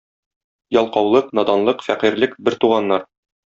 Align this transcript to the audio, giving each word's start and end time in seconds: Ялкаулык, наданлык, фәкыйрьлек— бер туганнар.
Ялкаулык, 0.79 1.27
наданлык, 1.41 1.87
фәкыйрьлек— 1.91 2.37
бер 2.49 2.61
туганнар. 2.65 3.11